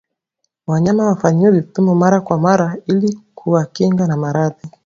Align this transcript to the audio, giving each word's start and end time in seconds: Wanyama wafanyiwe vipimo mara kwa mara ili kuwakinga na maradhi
Wanyama 0.67 1.05
wafanyiwe 1.07 1.51
vipimo 1.51 1.95
mara 1.95 2.21
kwa 2.21 2.37
mara 2.37 2.77
ili 2.87 3.19
kuwakinga 3.35 4.07
na 4.07 4.17
maradhi 4.17 4.67